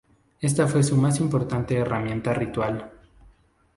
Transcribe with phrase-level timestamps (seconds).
[0.39, 2.91] Esta fue su más importante herramienta ritual.